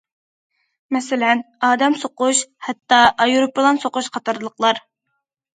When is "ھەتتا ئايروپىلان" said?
2.69-3.81